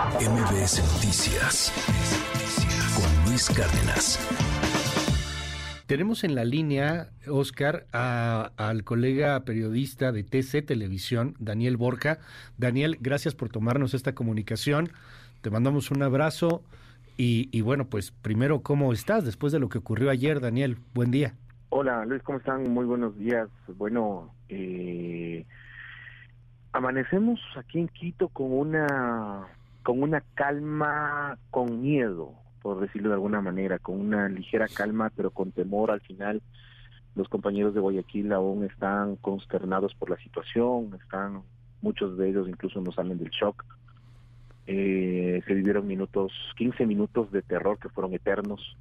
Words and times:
MBS 0.00 0.80
Noticias 0.94 1.70
con 2.96 3.28
Luis 3.28 3.50
Cárdenas. 3.50 4.18
Tenemos 5.86 6.24
en 6.24 6.34
la 6.34 6.46
línea, 6.46 7.10
Oscar, 7.28 7.84
al 7.92 8.82
colega 8.84 9.38
periodista 9.40 10.10
de 10.10 10.24
TC 10.24 10.64
Televisión, 10.64 11.34
Daniel 11.38 11.76
Borja. 11.76 12.16
Daniel, 12.56 12.96
gracias 12.98 13.34
por 13.34 13.50
tomarnos 13.50 13.92
esta 13.92 14.14
comunicación. 14.14 14.88
Te 15.42 15.50
mandamos 15.50 15.90
un 15.90 16.02
abrazo. 16.02 16.62
Y, 17.18 17.50
y, 17.52 17.60
bueno, 17.60 17.84
pues 17.84 18.10
primero, 18.10 18.62
¿cómo 18.62 18.94
estás 18.94 19.26
después 19.26 19.52
de 19.52 19.58
lo 19.58 19.68
que 19.68 19.76
ocurrió 19.76 20.08
ayer, 20.08 20.40
Daniel? 20.40 20.78
Buen 20.94 21.10
día. 21.10 21.34
Hola, 21.68 22.06
Luis, 22.06 22.22
¿cómo 22.22 22.38
están? 22.38 22.62
Muy 22.72 22.86
buenos 22.86 23.18
días. 23.18 23.50
Bueno, 23.76 24.32
eh, 24.48 25.44
amanecemos 26.72 27.38
aquí 27.58 27.80
en 27.80 27.88
Quito 27.88 28.28
con 28.28 28.50
una 28.50 29.59
con 29.82 30.02
una 30.02 30.22
calma, 30.34 31.38
con 31.50 31.82
miedo, 31.82 32.34
por 32.62 32.80
decirlo 32.80 33.08
de 33.08 33.14
alguna 33.14 33.40
manera, 33.40 33.78
con 33.78 34.00
una 34.00 34.28
ligera 34.28 34.66
calma, 34.68 35.10
pero 35.16 35.30
con 35.30 35.52
temor 35.52 35.90
al 35.90 36.00
final. 36.00 36.42
Los 37.14 37.28
compañeros 37.28 37.74
de 37.74 37.80
Guayaquil 37.80 38.32
aún 38.32 38.64
están 38.64 39.16
consternados 39.16 39.94
por 39.94 40.10
la 40.10 40.16
situación, 40.18 40.96
están 41.02 41.42
muchos 41.82 42.16
de 42.18 42.28
ellos 42.28 42.48
incluso 42.48 42.80
no 42.80 42.92
salen 42.92 43.18
del 43.18 43.30
shock. 43.30 43.64
Eh, 44.66 45.42
se 45.46 45.54
vivieron 45.54 45.86
minutos, 45.86 46.32
15 46.56 46.86
minutos 46.86 47.32
de 47.32 47.42
terror 47.42 47.78
que 47.78 47.88
fueron 47.88 48.14
eternos, 48.14 48.76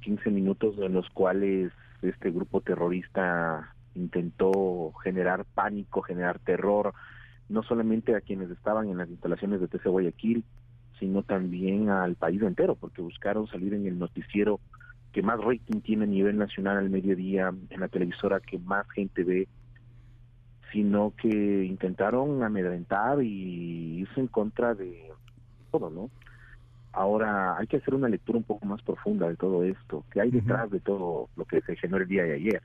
15 0.00 0.30
minutos 0.30 0.74
en 0.78 0.94
los 0.94 1.08
cuales 1.10 1.70
este 2.02 2.30
grupo 2.30 2.60
terrorista 2.60 3.72
intentó 3.94 4.92
generar 5.04 5.44
pánico, 5.44 6.02
generar 6.02 6.40
terror, 6.40 6.92
no 7.50 7.62
solamente 7.64 8.14
a 8.14 8.20
quienes 8.20 8.50
estaban 8.50 8.88
en 8.88 8.98
las 8.98 9.10
instalaciones 9.10 9.60
de 9.60 9.68
TC 9.68 9.86
Guayaquil, 9.86 10.44
sino 10.98 11.22
también 11.22 11.90
al 11.90 12.14
país 12.14 12.40
entero, 12.42 12.76
porque 12.76 13.02
buscaron 13.02 13.48
salir 13.48 13.74
en 13.74 13.86
el 13.86 13.98
noticiero 13.98 14.60
que 15.12 15.22
más 15.22 15.40
rating 15.40 15.80
tiene 15.80 16.04
a 16.04 16.06
nivel 16.06 16.38
nacional 16.38 16.78
al 16.78 16.90
mediodía, 16.90 17.52
en 17.70 17.80
la 17.80 17.88
televisora 17.88 18.38
que 18.38 18.58
más 18.58 18.88
gente 18.90 19.24
ve, 19.24 19.48
sino 20.72 21.12
que 21.20 21.64
intentaron 21.64 22.44
amedrentar 22.44 23.20
y 23.22 23.98
irse 23.98 24.20
en 24.20 24.28
contra 24.28 24.74
de 24.74 25.10
todo, 25.72 25.90
¿no? 25.90 26.10
Ahora 26.92 27.56
hay 27.56 27.66
que 27.66 27.78
hacer 27.78 27.94
una 27.94 28.08
lectura 28.08 28.38
un 28.38 28.44
poco 28.44 28.64
más 28.66 28.80
profunda 28.82 29.28
de 29.28 29.36
todo 29.36 29.64
esto, 29.64 30.04
que 30.12 30.20
hay 30.20 30.30
detrás 30.30 30.70
de 30.70 30.78
todo 30.78 31.28
lo 31.36 31.44
que 31.44 31.60
se 31.62 31.74
generó 31.76 32.02
el 32.02 32.08
día 32.08 32.24
de 32.24 32.34
ayer. 32.34 32.62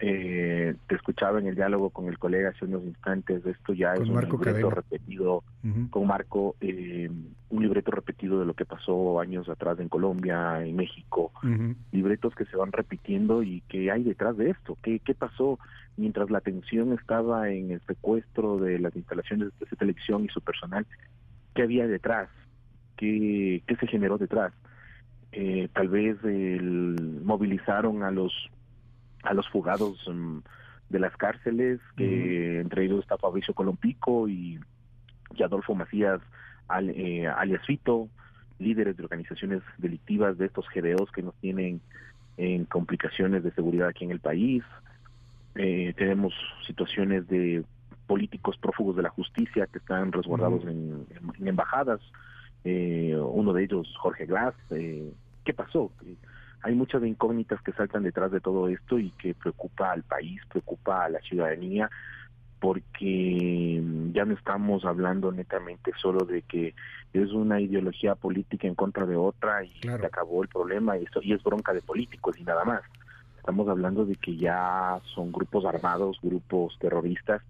Eh, 0.00 0.76
te 0.86 0.94
escuchaba 0.94 1.40
en 1.40 1.48
el 1.48 1.56
diálogo 1.56 1.90
con 1.90 2.06
el 2.06 2.18
colega 2.18 2.50
hace 2.50 2.66
unos 2.66 2.84
instantes, 2.84 3.44
esto 3.44 3.72
ya 3.72 3.94
es 3.94 4.08
un 4.08 4.20
libreto 4.20 4.70
repetido 4.70 5.42
con 5.90 6.06
Marco, 6.06 6.54
eh, 6.60 7.10
un 7.50 7.62
libreto 7.62 7.90
repetido 7.90 8.38
de 8.38 8.46
lo 8.46 8.54
que 8.54 8.64
pasó 8.64 9.18
años 9.18 9.48
atrás 9.48 9.80
en 9.80 9.88
Colombia, 9.88 10.64
en 10.64 10.76
México, 10.76 11.32
libretos 11.90 12.32
que 12.36 12.44
se 12.44 12.56
van 12.56 12.70
repitiendo 12.70 13.42
y 13.42 13.60
que 13.62 13.90
hay 13.90 14.04
detrás 14.04 14.36
de 14.36 14.50
esto, 14.50 14.78
¿Qué, 14.82 15.00
qué 15.00 15.14
pasó. 15.14 15.58
Mientras 15.96 16.30
la 16.30 16.38
atención 16.38 16.92
estaba 16.92 17.50
en 17.50 17.72
el 17.72 17.80
secuestro 17.80 18.58
de 18.58 18.78
las 18.78 18.94
instalaciones 18.94 19.48
de 19.58 19.76
televisión 19.76 20.24
y 20.24 20.28
su 20.28 20.40
personal, 20.40 20.86
qué 21.56 21.62
había 21.62 21.88
detrás, 21.88 22.28
qué, 22.96 23.64
qué 23.66 23.74
se 23.74 23.88
generó 23.88 24.16
detrás. 24.16 24.52
Eh, 25.32 25.68
tal 25.74 25.88
vez 25.88 26.16
el, 26.22 27.20
movilizaron 27.24 28.04
a 28.04 28.12
los 28.12 28.32
a 29.22 29.34
los 29.34 29.48
fugados 29.48 29.98
mm, 30.06 30.38
de 30.88 30.98
las 30.98 31.16
cárceles, 31.16 31.80
que 31.96 32.60
entre 32.60 32.84
ellos 32.84 33.00
está 33.00 33.18
Fabricio 33.18 33.54
Colompico 33.54 34.28
y, 34.28 34.58
Adolfo 35.44 35.74
Macías 35.74 36.20
al, 36.66 36.90
eh, 36.90 37.28
alias 37.28 37.64
Fito, 37.66 38.08
líderes 38.58 38.96
de 38.96 39.04
organizaciones 39.04 39.62
delictivas 39.76 40.36
de 40.36 40.46
estos 40.46 40.66
GDOs 40.74 41.12
que 41.12 41.22
nos 41.22 41.34
tienen 41.36 41.80
en 42.36 42.64
complicaciones 42.64 43.42
de 43.42 43.52
seguridad 43.52 43.88
aquí 43.88 44.04
en 44.04 44.12
el 44.12 44.20
país. 44.20 44.64
Eh, 45.54 45.92
tenemos 45.96 46.32
situaciones 46.66 47.26
de 47.28 47.64
políticos 48.06 48.56
prófugos 48.56 48.96
de 48.96 49.02
la 49.02 49.10
justicia 49.10 49.66
que 49.66 49.78
están 49.78 50.12
resguardados 50.12 50.64
en, 50.64 51.06
embajadas. 51.40 52.00
Eh, 52.64 53.16
uno 53.16 53.52
de 53.52 53.64
ellos, 53.64 53.92
Jorge 53.98 54.26
Glass. 54.26 54.54
Eh, 54.70 55.12
¿Qué 55.44 55.52
pasó? 55.52 55.90
Hay 56.62 56.74
muchas 56.74 57.02
incógnitas 57.04 57.60
que 57.62 57.72
saltan 57.72 58.02
detrás 58.02 58.30
de 58.32 58.40
todo 58.40 58.68
esto 58.68 58.98
y 58.98 59.10
que 59.10 59.34
preocupa 59.34 59.92
al 59.92 60.02
país, 60.02 60.40
preocupa 60.48 61.04
a 61.04 61.08
la 61.08 61.20
ciudadanía, 61.20 61.90
porque 62.60 63.82
ya 64.12 64.24
no 64.24 64.34
estamos 64.34 64.84
hablando 64.84 65.30
netamente 65.30 65.92
solo 66.00 66.24
de 66.24 66.42
que 66.42 66.74
es 67.12 67.30
una 67.32 67.60
ideología 67.60 68.16
política 68.16 68.66
en 68.66 68.74
contra 68.74 69.06
de 69.06 69.16
otra 69.16 69.64
y 69.64 69.72
se 69.80 70.06
acabó 70.06 70.42
el 70.42 70.48
problema 70.48 70.98
y, 70.98 71.04
eso, 71.04 71.20
y 71.22 71.32
es 71.32 71.42
bronca 71.42 71.72
de 71.72 71.82
políticos 71.82 72.36
y 72.38 72.44
nada 72.44 72.64
más. 72.64 72.82
Estamos 73.36 73.68
hablando 73.68 74.04
de 74.04 74.16
que 74.16 74.36
ya 74.36 75.00
son 75.14 75.32
grupos 75.32 75.64
armados, 75.64 76.18
grupos 76.20 76.76
terroristas 76.78 77.42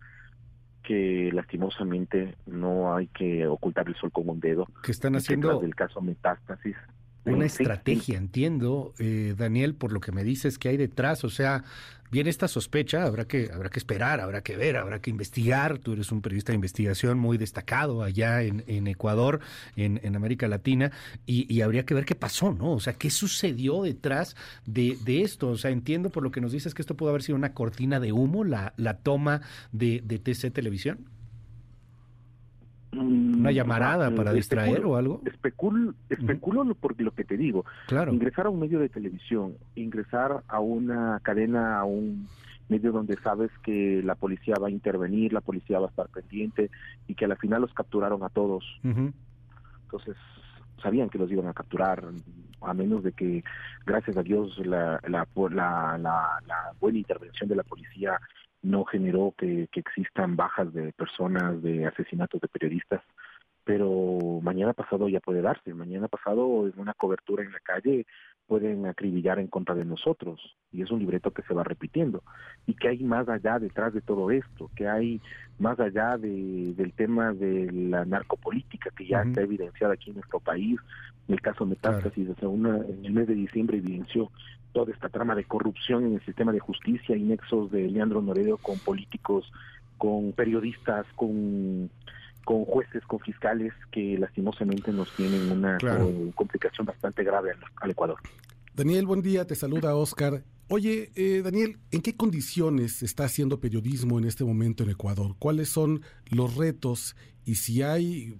que 0.84 1.30
lastimosamente 1.32 2.36
no 2.46 2.94
hay 2.94 3.08
que 3.08 3.46
ocultar 3.46 3.88
el 3.88 3.96
sol 3.96 4.12
con 4.12 4.28
un 4.28 4.40
dedo. 4.40 4.66
Que 4.82 4.92
están 4.92 5.16
haciendo 5.16 5.58
del 5.58 5.74
caso 5.74 6.00
Metástasis 6.00 6.76
una 7.28 7.46
estrategia, 7.46 8.16
entiendo, 8.16 8.94
eh, 8.98 9.34
Daniel, 9.36 9.74
por 9.74 9.92
lo 9.92 10.00
que 10.00 10.12
me 10.12 10.24
dices 10.24 10.58
que 10.58 10.68
hay 10.68 10.76
detrás, 10.76 11.24
o 11.24 11.30
sea, 11.30 11.64
viene 12.10 12.30
esta 12.30 12.48
sospecha, 12.48 13.04
habrá 13.04 13.26
que, 13.26 13.50
habrá 13.52 13.68
que 13.68 13.78
esperar, 13.78 14.20
habrá 14.20 14.42
que 14.42 14.56
ver, 14.56 14.76
habrá 14.76 15.00
que 15.00 15.10
investigar, 15.10 15.78
tú 15.78 15.92
eres 15.92 16.10
un 16.10 16.22
periodista 16.22 16.52
de 16.52 16.56
investigación 16.56 17.18
muy 17.18 17.38
destacado 17.38 18.02
allá 18.02 18.42
en, 18.42 18.64
en 18.66 18.86
Ecuador, 18.86 19.40
en, 19.76 20.00
en, 20.02 20.16
América 20.16 20.48
Latina, 20.48 20.90
y, 21.26 21.60
habría 21.60 21.84
que 21.84 21.94
ver 21.94 22.04
qué 22.04 22.14
pasó, 22.14 22.52
¿no? 22.52 22.72
O 22.72 22.80
sea, 22.80 22.94
qué 22.94 23.10
sucedió 23.10 23.82
detrás 23.82 24.36
de, 24.66 24.96
de, 25.04 25.22
esto, 25.22 25.48
o 25.48 25.56
sea, 25.56 25.70
entiendo 25.70 26.10
por 26.10 26.22
lo 26.22 26.30
que 26.30 26.40
nos 26.40 26.52
dices 26.52 26.74
que 26.74 26.82
esto 26.82 26.96
pudo 26.96 27.10
haber 27.10 27.22
sido 27.22 27.36
una 27.36 27.52
cortina 27.52 28.00
de 28.00 28.12
humo, 28.12 28.44
la, 28.44 28.74
la 28.76 28.98
toma 28.98 29.42
de, 29.72 30.02
de 30.04 30.18
TC 30.18 30.50
Televisión. 30.52 31.17
¿Una 32.92 33.50
llamarada 33.50 34.10
para 34.14 34.32
distraer 34.32 34.84
o 34.84 34.96
algo? 34.96 35.20
Especulo, 35.24 35.94
especulo 36.08 36.74
por 36.74 37.00
lo 37.00 37.12
que 37.12 37.24
te 37.24 37.36
digo. 37.36 37.64
Claro. 37.86 38.12
Ingresar 38.12 38.46
a 38.46 38.50
un 38.50 38.60
medio 38.60 38.78
de 38.78 38.88
televisión, 38.88 39.54
ingresar 39.74 40.42
a 40.48 40.60
una 40.60 41.20
cadena, 41.22 41.78
a 41.78 41.84
un 41.84 42.28
medio 42.68 42.92
donde 42.92 43.16
sabes 43.22 43.50
que 43.62 44.02
la 44.04 44.14
policía 44.14 44.56
va 44.60 44.68
a 44.68 44.70
intervenir, 44.70 45.32
la 45.32 45.40
policía 45.40 45.78
va 45.78 45.86
a 45.86 45.90
estar 45.90 46.08
pendiente 46.08 46.70
y 47.06 47.14
que 47.14 47.24
al 47.24 47.36
final 47.36 47.62
los 47.62 47.72
capturaron 47.74 48.22
a 48.22 48.28
todos. 48.28 48.64
Entonces, 48.82 50.16
sabían 50.82 51.08
que 51.08 51.18
los 51.18 51.30
iban 51.30 51.46
a 51.46 51.54
capturar, 51.54 52.04
a 52.60 52.74
menos 52.74 53.02
de 53.02 53.12
que, 53.12 53.44
gracias 53.86 54.16
a 54.16 54.22
Dios, 54.22 54.58
la, 54.66 55.00
la, 55.08 55.26
la, 55.50 55.98
la 56.46 56.72
buena 56.80 56.98
intervención 56.98 57.48
de 57.48 57.56
la 57.56 57.62
policía 57.62 58.18
no 58.62 58.84
generó 58.84 59.34
que, 59.36 59.68
existan 59.72 60.36
bajas 60.36 60.72
de 60.72 60.92
personas, 60.92 61.62
de 61.62 61.86
asesinatos 61.86 62.40
de 62.40 62.48
periodistas, 62.48 63.02
pero 63.64 64.40
mañana 64.42 64.72
pasado 64.72 65.08
ya 65.08 65.20
puede 65.20 65.42
darse. 65.42 65.74
Mañana 65.74 66.08
pasado 66.08 66.66
en 66.66 66.78
una 66.78 66.94
cobertura 66.94 67.44
en 67.44 67.52
la 67.52 67.60
calle 67.60 68.06
pueden 68.48 68.86
acribillar 68.86 69.38
en 69.38 69.46
contra 69.46 69.74
de 69.74 69.84
nosotros 69.84 70.56
y 70.72 70.82
es 70.82 70.90
un 70.90 70.98
libreto 70.98 71.30
que 71.30 71.42
se 71.42 71.52
va 71.52 71.62
repitiendo. 71.62 72.22
Y 72.66 72.74
que 72.74 72.88
hay 72.88 73.04
más 73.04 73.28
allá 73.28 73.58
detrás 73.58 73.92
de 73.92 74.00
todo 74.00 74.30
esto, 74.30 74.70
que 74.74 74.88
hay 74.88 75.20
más 75.58 75.78
allá 75.78 76.16
de, 76.16 76.72
del 76.74 76.92
tema 76.94 77.34
de 77.34 77.70
la 77.70 78.06
narcopolítica 78.06 78.90
que 78.96 79.06
ya 79.06 79.22
está 79.22 79.42
evidenciada 79.42 79.94
aquí 79.94 80.10
en 80.10 80.16
nuestro 80.16 80.40
país. 80.40 80.80
En 81.28 81.34
el 81.34 81.42
caso 81.42 81.66
Metástasis, 81.66 82.28
una, 82.42 82.78
en 82.78 83.04
el 83.04 83.12
mes 83.12 83.28
de 83.28 83.34
diciembre 83.34 83.76
evidenció 83.76 84.30
toda 84.72 84.92
esta 84.92 85.10
trama 85.10 85.34
de 85.34 85.44
corrupción 85.44 86.06
en 86.06 86.14
el 86.14 86.24
sistema 86.24 86.52
de 86.52 86.60
justicia 86.60 87.16
y 87.16 87.22
nexos 87.22 87.70
de 87.70 87.88
Leandro 87.88 88.22
Noredo 88.22 88.56
con 88.56 88.78
políticos, 88.78 89.52
con 89.98 90.32
periodistas, 90.32 91.06
con 91.16 91.90
con 92.44 92.64
jueces, 92.64 93.02
con 93.04 93.20
fiscales 93.20 93.72
que 93.90 94.16
lastimosamente 94.18 94.92
nos 94.92 95.14
tienen 95.16 95.50
una 95.52 95.78
complicación 96.34 96.86
bastante 96.86 97.22
grave 97.22 97.52
al, 97.80 97.90
Ecuador. 97.90 98.18
Daniel, 98.74 99.06
buen 99.06 99.22
día, 99.22 99.46
te 99.46 99.54
saluda 99.54 99.94
Oscar. 99.94 100.44
Oye, 100.68 101.10
eh, 101.14 101.42
Daniel, 101.42 101.78
¿en 101.90 102.02
qué 102.02 102.16
condiciones 102.16 103.02
está 103.02 103.24
haciendo 103.24 103.60
periodismo 103.60 104.18
en 104.18 104.26
este 104.26 104.44
momento 104.44 104.82
en 104.82 104.90
Ecuador? 104.90 105.34
¿Cuáles 105.38 105.68
son 105.68 106.02
los 106.30 106.56
retos 106.56 107.16
y 107.44 107.56
si 107.56 107.82
hay 107.82 108.38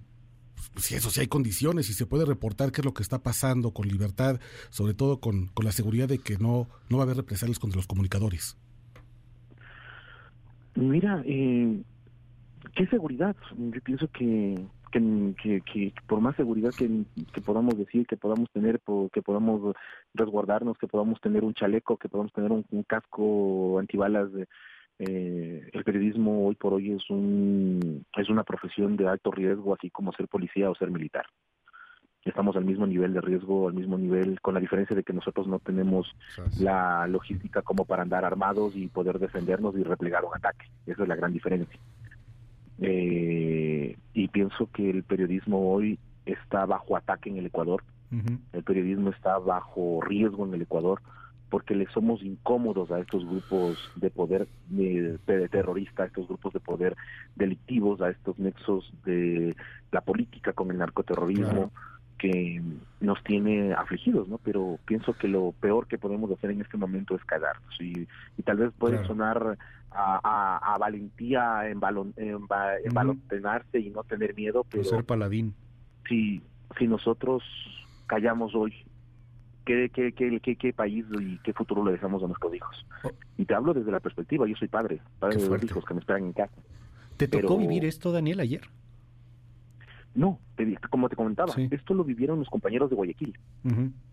si 0.77 0.95
eso, 0.95 1.09
si 1.09 1.21
hay 1.21 1.27
condiciones, 1.27 1.89
y 1.89 1.93
se 1.93 2.05
puede 2.05 2.25
reportar 2.25 2.71
qué 2.71 2.81
es 2.81 2.85
lo 2.85 2.93
que 2.93 3.03
está 3.03 3.23
pasando 3.23 3.71
con 3.71 3.87
libertad, 3.87 4.39
sobre 4.69 4.93
todo 4.93 5.19
con, 5.19 5.47
con 5.47 5.65
la 5.65 5.71
seguridad 5.71 6.07
de 6.07 6.19
que 6.19 6.37
no, 6.37 6.67
no 6.89 6.97
va 6.97 7.03
a 7.03 7.05
haber 7.05 7.17
represalias 7.17 7.59
contra 7.59 7.77
los 7.77 7.87
comunicadores. 7.87 8.57
Mira, 10.75 11.23
eh, 11.25 11.81
¿qué 12.79 12.87
seguridad? 12.87 13.35
Yo 13.57 13.81
pienso 13.81 14.07
que, 14.07 14.55
que, 14.89 15.61
que, 15.65 15.93
por 16.07 16.21
más 16.21 16.37
seguridad 16.37 16.71
que, 16.77 17.03
que, 17.33 17.41
podamos 17.41 17.77
decir, 17.77 18.07
que 18.07 18.15
podamos 18.15 18.49
tener, 18.51 18.79
que 19.11 19.21
podamos 19.21 19.75
resguardarnos, 20.13 20.77
que 20.77 20.87
podamos 20.87 21.19
tener 21.19 21.43
un 21.43 21.53
chaleco, 21.53 21.97
que 21.97 22.07
podamos 22.07 22.31
tener 22.31 22.53
un, 22.53 22.83
casco 22.87 23.79
antibalas, 23.79 24.29
Eh, 25.01 25.69
el 25.71 25.83
periodismo 25.85 26.47
hoy 26.47 26.55
por 26.55 26.73
hoy 26.73 26.91
es 26.91 27.09
un 27.09 28.03
es 28.17 28.29
una 28.29 28.43
profesión 28.43 28.97
de 28.97 29.07
alto 29.07 29.31
riesgo, 29.31 29.73
así 29.73 29.89
como 29.89 30.11
ser 30.11 30.27
policía 30.27 30.69
o 30.69 30.75
ser 30.75 30.89
militar. 30.91 31.25
Estamos 32.25 32.55
al 32.57 32.65
mismo 32.65 32.85
nivel 32.85 33.13
de 33.13 33.21
riesgo, 33.21 33.69
al 33.69 33.75
mismo 33.75 33.97
nivel, 33.97 34.39
con 34.41 34.53
la 34.53 34.59
diferencia 34.59 34.95
de 34.95 35.03
que 35.03 35.13
nosotros 35.13 35.47
no 35.47 35.59
tenemos 35.59 36.03
la 36.59 37.07
logística 37.07 37.61
como 37.61 37.85
para 37.85 38.03
andar 38.03 38.25
armados 38.25 38.75
y 38.75 38.87
poder 38.87 39.19
defendernos 39.19 39.73
y 39.77 39.83
replegar 39.83 40.25
un 40.25 40.35
ataque. 40.35 40.65
Esa 40.85 41.03
es 41.03 41.09
la 41.09 41.15
gran 41.15 41.31
diferencia. 41.31 41.79
Eh, 42.81 43.97
y 44.13 44.27
pienso 44.29 44.69
que 44.71 44.89
el 44.89 45.03
periodismo 45.03 45.71
hoy 45.71 45.99
está 46.25 46.65
bajo 46.65 46.95
ataque 46.95 47.29
en 47.29 47.37
el 47.37 47.47
Ecuador. 47.47 47.83
El 48.53 48.63
periodismo 48.63 49.11
está 49.11 49.37
bajo 49.37 50.01
riesgo 50.01 50.43
en 50.43 50.55
el 50.55 50.63
Ecuador 50.63 50.99
porque 51.49 51.75
le 51.75 51.87
somos 51.87 52.23
incómodos 52.23 52.91
a 52.91 52.99
estos 52.99 53.25
grupos 53.25 53.77
de 53.95 54.09
poder 54.09 54.47
de, 54.69 55.19
terrorista, 55.49 56.03
a 56.03 56.05
estos 56.07 56.27
grupos 56.27 56.53
de 56.53 56.59
poder 56.59 56.95
delictivos, 57.35 58.01
a 58.01 58.09
estos 58.09 58.37
nexos 58.39 58.91
de 59.05 59.55
la 59.91 60.01
política 60.01 60.53
con 60.53 60.71
el 60.71 60.77
narcoterrorismo 60.77 61.71
que 62.19 62.61
nos 62.99 63.23
tiene 63.23 63.73
afligidos, 63.73 64.27
¿no? 64.27 64.37
Pero 64.43 64.77
pienso 64.85 65.13
que 65.13 65.27
lo 65.27 65.53
peor 65.59 65.87
que 65.87 65.97
podemos 65.97 66.29
hacer 66.31 66.51
en 66.51 66.61
este 66.61 66.77
momento 66.77 67.15
es 67.15 67.23
callarnos 67.25 67.81
y, 67.81 68.07
y 68.37 68.43
tal 68.43 68.57
vez 68.57 68.71
puede 68.77 69.03
sonar 69.07 69.57
a, 69.91 70.77
valentía 70.79 71.67
en, 71.67 71.79
balon, 71.79 72.13
en, 72.17 72.43
y 73.73 73.89
no 73.89 74.03
tener 74.03 74.35
miedo, 74.35 74.65
pero 74.69 74.83
ser 74.83 75.03
paladín. 75.03 75.55
Si 76.07 76.43
si 76.77 76.87
nosotros 76.87 77.43
callamos 78.07 78.53
hoy 78.53 78.73
qué, 79.65 79.89
qué, 79.93 80.11
qué, 80.11 80.55
qué, 80.55 80.73
país 80.73 81.05
y 81.19 81.37
qué 81.39 81.53
futuro 81.53 81.83
le 81.85 81.91
dejamos 81.91 82.23
a 82.23 82.27
nuestros 82.27 82.53
hijos. 82.53 82.85
Oh. 83.03 83.11
Y 83.37 83.45
te 83.45 83.53
hablo 83.53 83.73
desde 83.73 83.91
la 83.91 83.99
perspectiva, 83.99 84.47
yo 84.47 84.55
soy 84.55 84.67
padre, 84.67 84.99
padre 85.19 85.37
de 85.37 85.47
dos 85.47 85.63
hijos 85.63 85.85
que 85.85 85.93
me 85.93 85.99
esperan 85.99 86.25
en 86.25 86.33
casa. 86.33 86.55
¿Te 87.17 87.27
tocó 87.27 87.57
vivir 87.57 87.85
esto, 87.85 88.11
Daniel, 88.11 88.39
ayer? 88.39 88.61
No, 90.19 90.37
como 90.89 91.07
te 91.07 91.15
comentaba, 91.15 91.53
esto 91.71 91.93
lo 91.93 92.03
vivieron 92.03 92.39
los 92.39 92.49
compañeros 92.49 92.89
de 92.89 92.97
Guayaquil. 92.97 93.39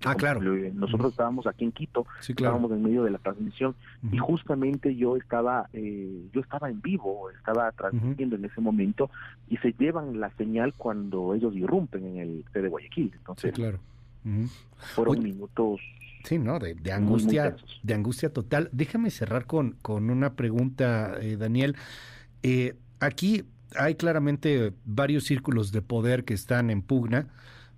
Ah, 0.04 0.14
claro. 0.14 0.40
Nosotros 0.72 1.10
estábamos 1.10 1.48
aquí 1.48 1.64
en 1.64 1.72
Quito, 1.72 2.06
estábamos 2.20 2.70
en 2.70 2.80
medio 2.80 3.02
de 3.02 3.10
la 3.10 3.18
transmisión 3.18 3.74
y 4.12 4.18
justamente 4.18 4.94
yo 4.94 5.16
estaba, 5.16 5.68
eh, 5.72 6.28
yo 6.32 6.40
estaba 6.40 6.70
en 6.70 6.80
vivo, 6.80 7.28
estaba 7.30 7.72
transmitiendo 7.72 8.36
en 8.36 8.44
ese 8.44 8.60
momento 8.60 9.10
y 9.48 9.56
se 9.56 9.72
llevan 9.72 10.20
la 10.20 10.30
señal 10.36 10.74
cuando 10.74 11.34
ellos 11.34 11.56
irrumpen 11.56 12.04
en 12.04 12.18
el 12.18 12.44
C 12.52 12.62
de 12.62 12.68
Guayaquil. 12.68 13.12
Entonces, 13.12 13.52
claro. 13.52 13.80
Fueron 14.94 15.24
minutos 15.24 15.80
Sí, 16.22 16.38
¿no? 16.38 16.60
De, 16.60 16.92
angustia, 16.92 17.56
de 17.82 17.94
angustia 17.94 18.32
total. 18.32 18.68
Déjame 18.72 19.10
cerrar 19.10 19.46
con, 19.46 19.76
con 19.82 20.10
una 20.10 20.34
pregunta, 20.34 21.18
eh, 21.20 21.36
Daniel. 21.36 21.76
Eh, 22.42 22.74
aquí 23.00 23.44
hay 23.74 23.94
claramente 23.96 24.72
varios 24.84 25.24
círculos 25.24 25.72
de 25.72 25.82
poder 25.82 26.24
que 26.24 26.34
están 26.34 26.70
en 26.70 26.82
pugna, 26.82 27.28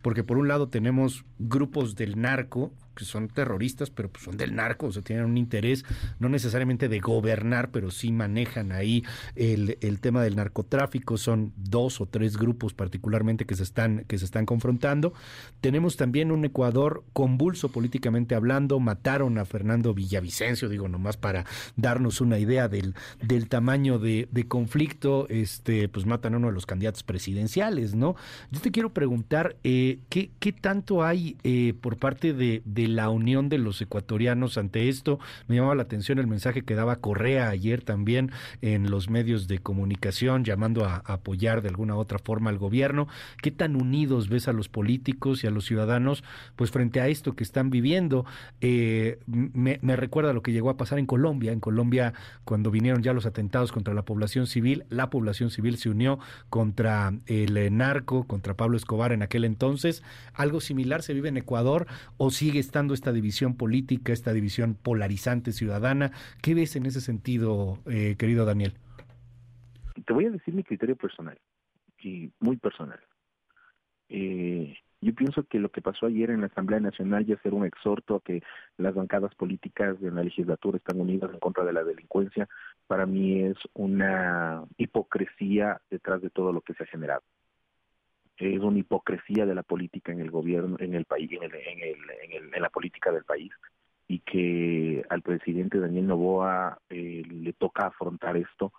porque 0.02 0.24
por 0.24 0.38
un 0.38 0.48
lado 0.48 0.68
tenemos 0.68 1.24
grupos 1.38 1.96
del 1.96 2.20
narco 2.20 2.72
que 2.98 3.04
son 3.04 3.28
terroristas, 3.28 3.90
pero 3.90 4.10
pues 4.10 4.24
son 4.24 4.36
del 4.36 4.56
narco, 4.56 4.86
o 4.86 4.92
sea, 4.92 5.02
tienen 5.02 5.24
un 5.24 5.38
interés 5.38 5.84
no 6.18 6.28
necesariamente 6.28 6.88
de 6.88 6.98
gobernar, 6.98 7.70
pero 7.70 7.92
sí 7.92 8.10
manejan 8.10 8.72
ahí 8.72 9.04
el, 9.36 9.78
el 9.80 10.00
tema 10.00 10.20
del 10.22 10.34
narcotráfico. 10.34 11.16
Son 11.16 11.52
dos 11.56 12.00
o 12.00 12.06
tres 12.06 12.36
grupos 12.36 12.74
particularmente 12.74 13.46
que 13.46 13.54
se 13.54 13.62
están, 13.62 14.04
que 14.08 14.18
se 14.18 14.24
están 14.24 14.46
confrontando. 14.46 15.12
Tenemos 15.60 15.96
también 15.96 16.32
un 16.32 16.44
Ecuador 16.44 17.04
convulso 17.12 17.70
políticamente 17.70 18.34
hablando. 18.34 18.80
Mataron 18.80 19.38
a 19.38 19.44
Fernando 19.44 19.94
Villavicencio, 19.94 20.68
digo, 20.68 20.88
nomás 20.88 21.16
para 21.16 21.46
darnos 21.76 22.20
una 22.20 22.40
idea 22.40 22.66
del, 22.66 22.94
del 23.22 23.48
tamaño 23.48 24.00
de, 24.00 24.26
de 24.32 24.48
conflicto, 24.48 25.28
este, 25.28 25.88
pues 25.88 26.04
matan 26.04 26.34
a 26.34 26.38
uno 26.38 26.48
de 26.48 26.54
los 26.54 26.66
candidatos 26.66 27.04
presidenciales, 27.04 27.94
¿no? 27.94 28.16
Yo 28.50 28.60
te 28.60 28.72
quiero 28.72 28.92
preguntar, 28.92 29.56
eh, 29.62 30.00
¿qué, 30.08 30.32
¿qué 30.40 30.52
tanto 30.52 31.04
hay 31.04 31.36
eh, 31.44 31.74
por 31.80 31.96
parte 31.96 32.32
de 32.32 32.62
la 32.88 33.08
unión 33.10 33.48
de 33.48 33.58
los 33.58 33.80
ecuatorianos 33.80 34.58
ante 34.58 34.88
esto. 34.88 35.18
Me 35.46 35.56
llamaba 35.56 35.74
la 35.74 35.82
atención 35.82 36.18
el 36.18 36.26
mensaje 36.26 36.62
que 36.62 36.74
daba 36.74 36.96
Correa 36.96 37.48
ayer 37.48 37.82
también 37.82 38.32
en 38.62 38.90
los 38.90 39.10
medios 39.10 39.48
de 39.48 39.58
comunicación, 39.58 40.44
llamando 40.44 40.84
a, 40.84 41.02
apoyar 41.04 41.62
de 41.62 41.68
alguna 41.68 41.96
u 41.96 41.98
otra 41.98 42.18
forma 42.18 42.50
al 42.50 42.58
gobierno. 42.58 43.08
¿Qué 43.42 43.50
tan 43.50 43.76
unidos 43.76 44.28
ves 44.28 44.48
a 44.48 44.52
los 44.52 44.68
políticos 44.68 45.44
y 45.44 45.46
a 45.46 45.50
los 45.50 45.64
ciudadanos 45.64 46.24
pues 46.56 46.70
frente 46.70 47.00
a 47.00 47.08
esto 47.08 47.34
que 47.34 47.44
están 47.44 47.70
viviendo? 47.70 48.24
Eh, 48.60 49.18
me, 49.26 49.78
me 49.82 49.96
recuerda 49.96 50.32
lo 50.32 50.42
que 50.42 50.52
llegó 50.52 50.70
a 50.70 50.76
pasar 50.76 50.98
en 50.98 51.06
Colombia. 51.06 51.52
En 51.52 51.60
Colombia, 51.60 52.14
cuando 52.44 52.70
vinieron 52.70 53.02
ya 53.02 53.12
los 53.12 53.26
atentados 53.26 53.72
contra 53.72 53.94
la 53.94 54.02
población 54.02 54.46
civil, 54.46 54.84
la 54.88 55.10
población 55.10 55.50
civil 55.50 55.76
se 55.76 55.90
unió 55.90 56.18
contra 56.50 57.12
el 57.26 57.76
narco, 57.76 58.24
contra 58.24 58.54
Pablo 58.54 58.76
Escobar 58.76 59.12
en 59.12 59.22
aquel 59.22 59.44
entonces. 59.44 60.02
Algo 60.34 60.60
similar 60.60 61.02
se 61.02 61.14
vive 61.14 61.28
en 61.28 61.36
Ecuador 61.36 61.86
o 62.16 62.30
sigue 62.30 62.60
estando 62.60 62.77
esta 62.94 63.12
división 63.12 63.56
política, 63.56 64.12
esta 64.12 64.32
división 64.32 64.74
polarizante 64.74 65.52
ciudadana. 65.52 66.12
¿Qué 66.42 66.54
ves 66.54 66.76
en 66.76 66.86
ese 66.86 67.00
sentido, 67.00 67.78
eh, 67.86 68.16
querido 68.18 68.44
Daniel? 68.44 68.74
Te 70.06 70.12
voy 70.12 70.26
a 70.26 70.30
decir 70.30 70.54
mi 70.54 70.62
criterio 70.62 70.96
personal, 70.96 71.38
y 72.00 72.30
muy 72.40 72.56
personal. 72.56 73.00
Eh, 74.08 74.74
yo 75.00 75.14
pienso 75.14 75.44
que 75.44 75.58
lo 75.58 75.70
que 75.70 75.82
pasó 75.82 76.06
ayer 76.06 76.30
en 76.30 76.40
la 76.40 76.46
Asamblea 76.46 76.80
Nacional 76.80 77.26
ya 77.26 77.36
ser 77.42 77.54
un 77.54 77.64
exhorto 77.66 78.16
a 78.16 78.20
que 78.20 78.42
las 78.78 78.94
bancadas 78.94 79.34
políticas 79.34 80.00
de 80.00 80.10
la 80.10 80.24
legislatura 80.24 80.78
están 80.78 81.00
unidas 81.00 81.30
en 81.32 81.38
contra 81.38 81.64
de 81.64 81.72
la 81.72 81.84
delincuencia, 81.84 82.48
para 82.86 83.06
mí 83.06 83.42
es 83.42 83.56
una 83.74 84.64
hipocresía 84.76 85.80
detrás 85.90 86.22
de 86.22 86.30
todo 86.30 86.52
lo 86.52 86.62
que 86.62 86.74
se 86.74 86.84
ha 86.84 86.86
generado 86.86 87.22
es 88.38 88.60
una 88.60 88.78
hipocresía 88.78 89.46
de 89.46 89.54
la 89.54 89.62
política 89.62 90.12
en 90.12 90.20
el 90.20 90.30
gobierno, 90.30 90.76
en 90.78 90.94
el 90.94 91.04
país, 91.04 91.30
en, 91.32 91.42
el, 91.42 91.54
en, 91.54 91.82
el, 91.82 92.54
en, 92.54 92.62
la 92.62 92.70
política 92.70 93.10
del 93.10 93.24
país, 93.24 93.52
y 94.06 94.20
que 94.20 95.04
al 95.08 95.22
presidente 95.22 95.80
Daniel 95.80 96.06
Novoa 96.06 96.78
eh, 96.88 97.22
le 97.28 97.52
toca 97.52 97.86
afrontar 97.86 98.36
esto 98.36 98.72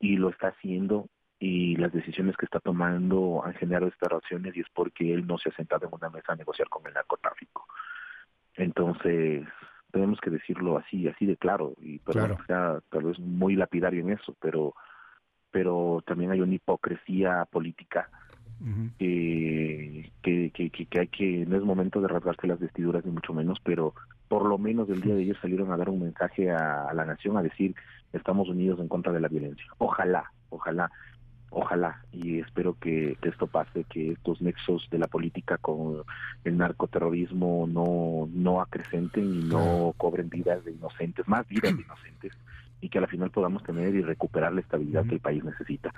y 0.00 0.16
lo 0.16 0.30
está 0.30 0.48
haciendo 0.48 1.08
y 1.38 1.76
las 1.76 1.92
decisiones 1.92 2.36
que 2.36 2.46
está 2.46 2.58
tomando 2.58 3.42
han 3.44 3.54
generado 3.54 3.86
estas 3.86 4.10
reacciones 4.10 4.56
y 4.56 4.60
es 4.60 4.66
porque 4.74 5.14
él 5.14 5.26
no 5.26 5.38
se 5.38 5.50
ha 5.50 5.52
sentado 5.52 5.86
en 5.86 5.94
una 5.94 6.10
mesa 6.10 6.32
a 6.32 6.36
negociar 6.36 6.68
con 6.68 6.84
el 6.86 6.94
narcotráfico. 6.94 7.66
Entonces, 8.54 9.46
tenemos 9.92 10.20
que 10.20 10.30
decirlo 10.30 10.76
así, 10.76 11.06
así 11.06 11.26
de 11.26 11.36
claro, 11.36 11.74
y 11.78 12.00
perdón, 12.00 12.36
claro. 12.36 12.44
sea 12.46 12.80
tal 12.90 13.04
vez 13.04 13.18
muy 13.20 13.54
lapidario 13.54 14.00
en 14.00 14.10
eso, 14.10 14.36
pero 14.40 14.74
pero 15.50 16.02
también 16.04 16.30
hay 16.30 16.40
una 16.40 16.54
hipocresía 16.54 17.46
política 17.46 18.10
que, 18.98 20.10
que, 20.22 20.50
que, 20.50 21.00
hay 21.00 21.06
que, 21.08 21.46
no 21.46 21.56
es 21.56 21.62
momento 21.62 22.00
de 22.00 22.08
rasgarse 22.08 22.46
las 22.46 22.58
vestiduras 22.58 23.04
ni 23.04 23.12
mucho 23.12 23.32
menos, 23.32 23.58
pero 23.62 23.94
por 24.28 24.46
lo 24.46 24.58
menos 24.58 24.88
el 24.90 25.00
día 25.00 25.14
de 25.14 25.22
ayer 25.22 25.40
salieron 25.40 25.72
a 25.72 25.76
dar 25.76 25.88
un 25.88 26.02
mensaje 26.02 26.50
a, 26.50 26.92
la 26.92 27.04
nación 27.04 27.36
a 27.36 27.42
decir 27.42 27.74
estamos 28.12 28.48
unidos 28.48 28.80
en 28.80 28.88
contra 28.88 29.12
de 29.12 29.20
la 29.20 29.28
violencia. 29.28 29.64
Ojalá, 29.78 30.32
ojalá, 30.50 30.90
ojalá. 31.50 32.02
Y 32.12 32.40
espero 32.40 32.76
que, 32.80 33.16
esto 33.22 33.46
pase, 33.46 33.84
que 33.84 34.12
estos 34.12 34.42
nexos 34.42 34.88
de 34.90 34.98
la 34.98 35.06
política 35.06 35.58
con 35.58 36.02
el 36.44 36.56
narcoterrorismo 36.56 37.66
no, 37.68 38.28
no 38.32 38.60
acrecenten 38.60 39.24
y 39.24 39.44
no 39.44 39.94
cobren 39.96 40.28
vidas 40.28 40.64
de 40.64 40.72
inocentes, 40.72 41.28
más 41.28 41.46
vidas 41.48 41.76
de 41.76 41.82
inocentes 41.82 42.32
y 42.80 42.88
que 42.88 42.98
al 42.98 43.08
final 43.08 43.30
podamos 43.30 43.62
tener 43.64 43.94
y 43.94 44.02
recuperar 44.02 44.52
la 44.52 44.60
estabilidad 44.60 45.04
que 45.04 45.14
el 45.14 45.20
país 45.20 45.42
necesita 45.42 45.92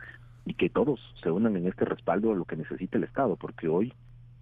y 0.51 0.55
que 0.55 0.69
todos 0.69 0.99
se 1.23 1.31
unan 1.31 1.57
en 1.57 1.69
este 1.69 1.85
respaldo 1.85 2.33
a 2.33 2.35
lo 2.35 2.45
que 2.45 2.57
necesita 2.57 2.99
el 2.99 3.05
Estado, 3.05 3.37
porque 3.37 3.69
hoy, 3.69 3.95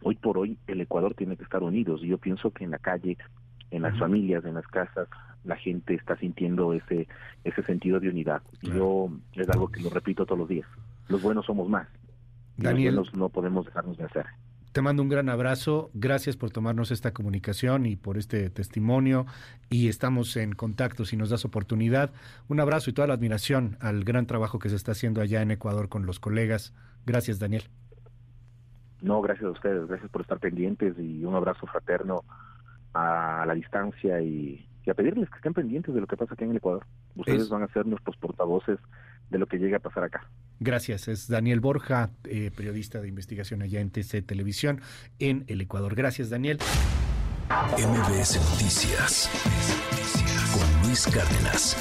hoy 0.03 0.15
por 0.15 0.39
hoy, 0.39 0.57
el 0.67 0.81
Ecuador 0.81 1.15
tiene 1.15 1.37
que 1.37 1.43
estar 1.43 1.63
unidos 1.63 2.01
y 2.03 2.09
yo 2.09 2.17
pienso 2.17 2.51
que 2.51 2.65
en 2.65 2.71
la 2.71 2.79
calle, 2.79 3.19
en 3.71 3.83
las 3.83 3.99
familias, 3.99 4.43
en 4.47 4.55
las 4.55 4.67
casas, 4.67 5.07
la 5.45 5.57
gente 5.57 5.93
está 5.93 6.17
sintiendo 6.17 6.73
ese 6.73 7.09
ese 7.45 7.63
sentido 7.63 8.01
de 8.01 8.09
unidad. 8.09 8.41
Y 8.63 8.71
yo 8.71 9.11
es 9.35 9.51
algo 9.51 9.69
que 9.69 9.83
lo 9.83 9.91
repito 9.91 10.25
todos 10.25 10.39
los 10.39 10.49
días. 10.49 10.67
Los 11.09 11.21
buenos 11.21 11.45
somos 11.45 11.69
más. 11.69 11.87
Daniel, 12.57 12.95
los 12.95 13.11
buenos 13.13 13.19
no 13.19 13.29
podemos 13.29 13.67
dejarnos 13.67 13.99
de 13.99 14.05
hacer. 14.05 14.25
Te 14.73 14.83
mando 14.83 15.03
un 15.03 15.09
gran 15.09 15.29
abrazo. 15.29 15.91
Gracias 15.95 16.37
por 16.37 16.51
tomarnos 16.51 16.91
esta 16.91 17.13
comunicación 17.13 17.87
y 17.87 17.97
por 17.97 18.19
este 18.19 18.51
testimonio. 18.51 19.27
Y 19.71 19.89
estamos 19.89 20.37
en 20.37 20.53
contacto 20.53 21.05
si 21.05 21.17
nos 21.17 21.31
das 21.31 21.45
oportunidad. 21.45 22.13
Un 22.49 22.61
abrazo 22.61 22.91
y 22.91 22.93
toda 22.93 23.09
la 23.09 23.15
admiración 23.15 23.77
al 23.81 24.05
gran 24.05 24.27
trabajo 24.27 24.59
que 24.59 24.69
se 24.69 24.77
está 24.77 24.93
haciendo 24.93 25.21
allá 25.21 25.41
en 25.43 25.51
Ecuador 25.51 25.89
con 25.89 26.05
los 26.07 26.21
colegas. 26.21 26.75
Gracias, 27.07 27.39
Daniel. 27.39 27.65
No, 29.01 29.23
gracias 29.23 29.47
a 29.47 29.51
ustedes. 29.51 29.87
Gracias 29.89 30.11
por 30.11 30.23
estar 30.23 30.39
pendientes 30.39 30.99
y 30.99 31.25
un 31.25 31.35
abrazo 31.35 31.67
fraterno 31.67 32.25
a 32.93 33.45
la 33.47 33.55
distancia 33.55 34.21
y, 34.21 34.65
a 34.89 34.95
pedirles 34.95 35.29
que 35.29 35.37
estén 35.37 35.53
pendientes 35.53 35.95
de 35.95 36.01
lo 36.01 36.07
que 36.07 36.17
pasa 36.17 36.33
aquí 36.33 36.45
en 36.45 36.51
el 36.53 36.57
Ecuador. 36.57 36.87
Ustedes 37.15 37.51
van 37.51 37.63
a 37.63 37.69
ser 37.69 37.85
nuestros 37.85 38.17
portavoces 38.17 38.79
de 39.29 39.39
lo 39.39 39.47
que 39.47 39.59
llegue 39.59 39.77
a 39.77 39.81
pasar 39.81 40.05
acá. 40.05 40.27
Gracias. 40.61 41.09
Es 41.09 41.29
Daniel 41.29 41.61
Borja, 41.61 42.11
eh, 42.25 42.51
periodista 42.55 43.01
de 43.01 43.09
investigación 43.09 43.63
allá 43.63 43.81
en 43.81 43.91
TC 43.91 44.23
Televisión 44.23 44.81
en 45.19 45.45
el 45.49 45.61
Ecuador. 45.61 45.95
Gracias, 45.95 46.31
Daniel. 46.31 46.59
MBS 47.79 48.37
Noticias 48.51 49.31
con 50.53 50.87
Luis 50.87 51.07
Cárdenas. 51.07 51.77